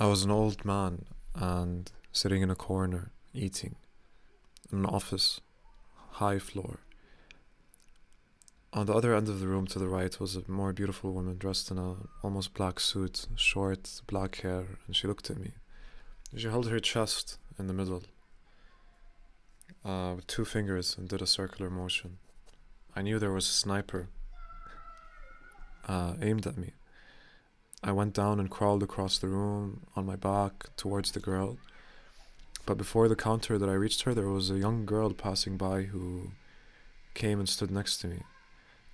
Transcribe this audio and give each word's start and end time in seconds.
I 0.00 0.06
was 0.06 0.22
an 0.22 0.30
old 0.30 0.64
man 0.64 1.06
and 1.34 1.90
sitting 2.12 2.40
in 2.40 2.50
a 2.50 2.54
corner 2.54 3.10
eating 3.34 3.74
in 4.70 4.78
an 4.78 4.86
office, 4.86 5.40
high 6.12 6.38
floor. 6.38 6.78
On 8.72 8.86
the 8.86 8.94
other 8.94 9.12
end 9.12 9.28
of 9.28 9.40
the 9.40 9.48
room 9.48 9.66
to 9.66 9.78
the 9.80 9.88
right 9.88 10.20
was 10.20 10.36
a 10.36 10.48
more 10.48 10.72
beautiful 10.72 11.12
woman 11.12 11.36
dressed 11.36 11.72
in 11.72 11.78
a 11.78 11.96
almost 12.22 12.54
black 12.54 12.78
suit, 12.78 13.26
short 13.34 14.02
black 14.06 14.36
hair, 14.42 14.78
and 14.86 14.94
she 14.94 15.08
looked 15.08 15.30
at 15.30 15.38
me. 15.38 15.54
She 16.36 16.46
held 16.46 16.68
her 16.68 16.78
chest 16.78 17.38
in 17.58 17.66
the 17.66 17.74
middle 17.74 18.04
uh, 19.84 20.12
with 20.14 20.28
two 20.28 20.44
fingers 20.44 20.96
and 20.96 21.08
did 21.08 21.22
a 21.22 21.26
circular 21.26 21.70
motion. 21.70 22.18
I 22.94 23.02
knew 23.02 23.18
there 23.18 23.32
was 23.32 23.48
a 23.48 23.52
sniper 23.52 24.10
uh, 25.88 26.14
aimed 26.22 26.46
at 26.46 26.56
me. 26.56 26.74
I 27.82 27.92
went 27.92 28.14
down 28.14 28.40
and 28.40 28.50
crawled 28.50 28.82
across 28.82 29.18
the 29.18 29.28
room 29.28 29.86
on 29.94 30.06
my 30.06 30.16
back 30.16 30.74
towards 30.76 31.12
the 31.12 31.20
girl. 31.20 31.58
But 32.66 32.76
before 32.76 33.08
the 33.08 33.16
counter 33.16 33.56
that 33.56 33.68
I 33.68 33.74
reached 33.74 34.02
her, 34.02 34.14
there 34.14 34.28
was 34.28 34.50
a 34.50 34.58
young 34.58 34.84
girl 34.84 35.12
passing 35.12 35.56
by 35.56 35.82
who 35.82 36.32
came 37.14 37.38
and 37.38 37.48
stood 37.48 37.70
next 37.70 37.98
to 37.98 38.08
me. 38.08 38.22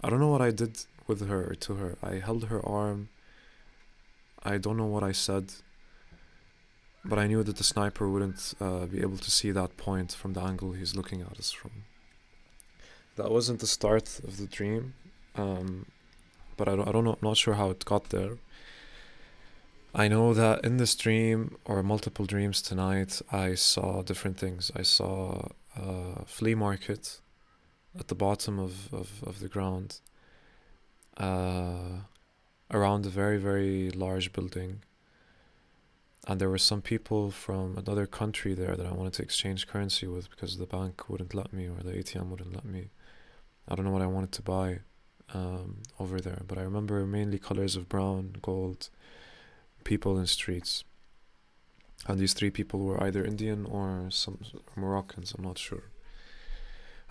I 0.03 0.11
don't 0.11 0.21
know 0.21 0.29
what 0.29 0.43
I 0.43 0.51
did 0.51 0.85
with 1.07 1.27
her 1.29 1.51
or 1.51 1.55
to 1.55 1.75
her. 1.75 1.97
I 2.03 2.17
held 2.17 2.45
her 2.45 2.65
arm. 2.65 3.09
I 4.43 4.59
don't 4.59 4.77
know 4.77 4.87
what 4.87 5.03
I 5.03 5.13
said. 5.13 5.55
But 7.05 7.19
I 7.19 7.27
knew 7.27 7.43
that 7.43 7.57
the 7.57 7.65
sniper 7.65 8.09
wouldn't 8.09 8.55
uh, 8.61 8.87
be 8.87 9.01
able 9.01 9.19
to 9.19 9.31
see 9.31 9.51
that 9.51 9.77
point 9.77 10.13
from 10.13 10.35
the 10.35 10.43
angle 10.43 10.73
he's 10.73 10.95
looking 10.95 11.21
at 11.23 11.39
us 11.39 11.51
from. 11.51 11.73
That 13.17 13.31
wasn't 13.31 13.61
the 13.61 13.67
start 13.67 14.21
of 14.25 14.39
the 14.39 14.47
dream, 14.47 14.95
um, 15.37 15.87
but 16.57 16.69
I 16.69 16.77
don't, 16.77 16.89
I 16.89 16.93
don't 16.93 17.05
know, 17.05 17.13
I'm 17.13 17.29
not 17.29 17.37
sure 17.37 17.55
how 17.55 17.71
it 17.71 17.85
got 17.85 18.11
there. 18.11 18.39
I 19.95 20.09
know 20.09 20.35
that 20.35 20.65
in 20.65 20.77
this 20.79 20.97
dream 20.97 21.57
or 21.65 21.83
multiple 21.83 22.27
dreams 22.27 22.61
tonight, 22.61 23.23
I 23.31 23.55
saw 23.55 24.03
different 24.03 24.39
things. 24.39 24.73
I 24.75 24.83
saw 24.83 25.49
a 25.77 26.25
flea 26.25 26.55
market 26.55 27.21
at 27.99 28.09
the 28.09 28.15
bottom 28.15 28.59
of, 28.59 28.93
of, 28.93 29.23
of 29.25 29.39
the 29.39 29.49
ground, 29.49 30.01
uh, 31.17 32.01
around 32.73 33.07
a 33.07 33.09
very, 33.09 33.39
very 33.39 33.91
large 33.91 34.33
building 34.33 34.83
and 36.27 36.41
there 36.41 36.49
were 36.49 36.59
some 36.59 36.81
people 36.81 37.31
from 37.31 37.77
another 37.77 38.07
country 38.07 38.55
there 38.55 38.77
that 38.77 38.87
I 38.87 38.93
wanted 38.93 39.13
to 39.15 39.23
exchange 39.23 39.67
currency 39.67 40.07
with 40.07 40.31
because 40.31 40.57
the 40.57 40.67
bank 40.67 41.09
wouldn't 41.09 41.35
let 41.35 41.53
me 41.53 41.67
or 41.67 41.83
the 41.83 41.93
ATM 41.93 42.29
wouldn't 42.29 42.55
let 42.55 42.65
me. 42.65 42.89
I 43.69 43.75
don't 43.75 43.85
know 43.85 43.91
what 43.91 44.03
I 44.03 44.07
wanted 44.07 44.33
to 44.33 44.43
buy 44.43 44.81
um, 45.35 45.83
over 46.01 46.21
there, 46.21 46.43
but 46.47 46.59
I 46.59 46.63
remember 46.63 47.05
mainly 47.05 47.39
colors 47.39 47.77
of 47.77 47.89
brown, 47.89 48.37
gold, 48.41 48.89
people 49.85 50.19
in 50.19 50.27
streets. 50.27 50.85
And 52.07 52.19
these 52.19 52.35
three 52.35 52.51
people 52.51 52.81
were 52.81 53.03
either 53.03 53.25
Indian 53.25 53.65
or 53.65 54.09
some 54.11 54.39
Moroccans, 54.77 55.33
I'm 55.37 55.45
not 55.45 55.59
sure. 55.59 55.85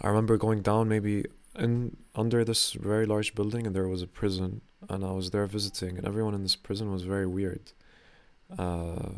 I 0.01 0.07
remember 0.07 0.37
going 0.37 0.61
down 0.61 0.87
maybe 0.89 1.25
in 1.57 1.97
under 2.15 2.43
this 2.43 2.73
very 2.73 3.05
large 3.05 3.35
building 3.35 3.65
and 3.65 3.75
there 3.75 3.87
was 3.87 4.01
a 4.01 4.07
prison 4.07 4.61
and 4.89 5.05
I 5.05 5.11
was 5.11 5.29
there 5.29 5.45
visiting 5.45 5.97
and 5.97 6.07
everyone 6.07 6.33
in 6.33 6.41
this 6.43 6.55
prison 6.55 6.91
was 6.91 7.03
very 7.03 7.27
weird 7.27 7.71
uh, 8.57 9.09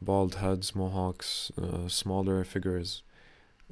bald 0.00 0.36
heads, 0.36 0.74
mohawks, 0.74 1.50
uh, 1.60 1.88
smaller 1.88 2.44
figures, 2.44 3.02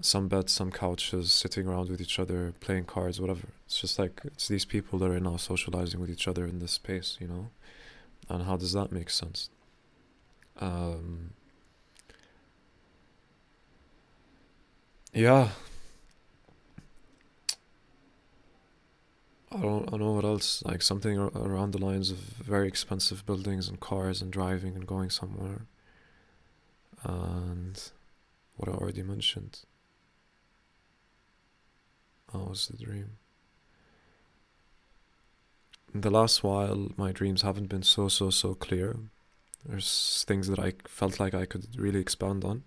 some 0.00 0.28
beds, 0.28 0.52
some 0.52 0.70
couches, 0.70 1.32
sitting 1.32 1.66
around 1.66 1.90
with 1.90 2.00
each 2.00 2.18
other, 2.18 2.54
playing 2.60 2.84
cards, 2.84 3.20
whatever. 3.20 3.48
It's 3.66 3.80
just 3.80 3.98
like 3.98 4.20
it's 4.24 4.48
these 4.48 4.64
people 4.64 4.98
that 5.00 5.10
are 5.10 5.20
now 5.20 5.36
socializing 5.36 6.00
with 6.00 6.10
each 6.10 6.28
other 6.28 6.46
in 6.46 6.58
this 6.58 6.72
space, 6.72 7.16
you 7.20 7.26
know. 7.26 7.50
And 8.28 8.42
how 8.44 8.56
does 8.56 8.72
that 8.72 8.92
make 8.92 9.10
sense? 9.10 9.50
Um, 10.60 11.30
yeah, 15.12 15.48
I 19.50 19.60
don't, 19.60 19.92
I 19.92 19.96
know 19.96 20.12
what 20.12 20.24
else. 20.24 20.62
Like 20.64 20.82
something 20.82 21.18
ar- 21.18 21.30
around 21.34 21.72
the 21.72 21.78
lines 21.84 22.10
of 22.10 22.18
very 22.18 22.68
expensive 22.68 23.24
buildings 23.24 23.68
and 23.68 23.80
cars 23.80 24.20
and 24.20 24.30
driving 24.30 24.74
and 24.76 24.86
going 24.86 25.10
somewhere. 25.10 25.66
And 27.04 27.80
what 28.56 28.68
I 28.68 28.72
already 28.72 29.02
mentioned. 29.02 29.60
That 32.32 32.40
was 32.40 32.68
the 32.68 32.76
dream. 32.84 33.16
In 35.98 36.02
the 36.02 36.10
last 36.10 36.44
while, 36.44 36.92
my 36.96 37.10
dreams 37.10 37.42
haven't 37.42 37.66
been 37.66 37.82
so, 37.82 38.06
so, 38.06 38.30
so 38.30 38.54
clear. 38.54 39.00
There's 39.66 40.24
things 40.28 40.46
that 40.46 40.60
I 40.60 40.74
felt 40.86 41.18
like 41.18 41.34
I 41.34 41.44
could 41.44 41.76
really 41.76 41.98
expand 41.98 42.44
on. 42.44 42.62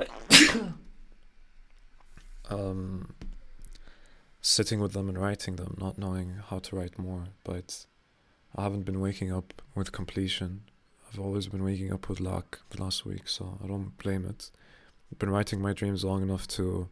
um, 2.50 3.14
sitting 4.40 4.80
with 4.80 4.94
them 4.94 5.08
and 5.08 5.16
writing 5.16 5.54
them, 5.54 5.76
not 5.80 5.96
knowing 5.96 6.40
how 6.48 6.58
to 6.58 6.74
write 6.74 6.98
more. 6.98 7.28
But 7.44 7.86
I 8.56 8.64
haven't 8.64 8.82
been 8.82 8.98
waking 8.98 9.32
up 9.32 9.62
with 9.76 9.92
completion. 9.92 10.62
I've 11.08 11.20
always 11.20 11.46
been 11.46 11.62
waking 11.62 11.92
up 11.92 12.08
with 12.08 12.18
lack 12.18 12.58
the 12.70 12.82
last 12.82 13.06
week, 13.06 13.28
so 13.28 13.60
I 13.62 13.68
don't 13.68 13.96
blame 13.96 14.26
it. 14.26 14.50
I've 15.12 15.20
been 15.20 15.30
writing 15.30 15.62
my 15.62 15.72
dreams 15.72 16.04
long 16.04 16.20
enough 16.20 16.48
to 16.48 16.88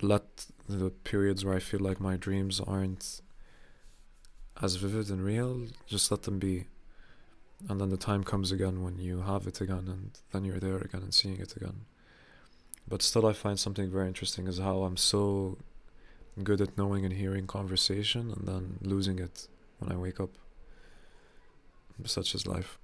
let 0.00 0.46
the 0.68 0.90
periods 0.90 1.44
where 1.44 1.54
I 1.54 1.60
feel 1.60 1.80
like 1.80 2.00
my 2.00 2.16
dreams 2.16 2.60
aren't 2.60 3.20
as 4.62 4.76
vivid 4.76 5.10
and 5.10 5.24
real, 5.24 5.66
just 5.86 6.10
let 6.10 6.22
them 6.22 6.38
be. 6.38 6.66
And 7.68 7.80
then 7.80 7.90
the 7.90 7.96
time 7.96 8.24
comes 8.24 8.52
again 8.52 8.82
when 8.82 8.98
you 8.98 9.22
have 9.22 9.46
it 9.46 9.60
again, 9.60 9.88
and 9.88 10.10
then 10.32 10.44
you're 10.44 10.60
there 10.60 10.78
again 10.78 11.02
and 11.02 11.14
seeing 11.14 11.38
it 11.38 11.56
again. 11.56 11.86
But 12.86 13.00
still, 13.02 13.26
I 13.26 13.32
find 13.32 13.58
something 13.58 13.90
very 13.90 14.06
interesting 14.06 14.46
is 14.46 14.58
how 14.58 14.82
I'm 14.82 14.98
so 14.98 15.58
good 16.42 16.60
at 16.60 16.76
knowing 16.76 17.04
and 17.04 17.14
hearing 17.14 17.46
conversation 17.46 18.30
and 18.30 18.46
then 18.46 18.78
losing 18.82 19.18
it 19.18 19.48
when 19.78 19.90
I 19.90 19.96
wake 19.96 20.20
up. 20.20 20.30
Such 22.04 22.34
is 22.34 22.46
life. 22.46 22.78